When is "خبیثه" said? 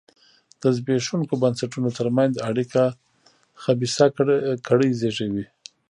3.63-4.05